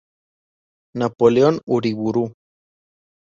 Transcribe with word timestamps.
Napoleón 1.01 1.61
Uriburu. 1.75 2.23